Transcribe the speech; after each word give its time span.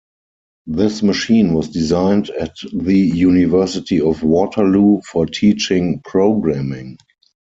This 0.65 1.03
machine 1.03 1.53
was 1.53 1.69
designed 1.69 2.31
at 2.31 2.55
the 2.73 2.97
University 2.97 4.01
of 4.01 4.23
Waterloo 4.23 4.99
for 5.03 5.27
teaching 5.27 5.99
programming. 6.03 6.97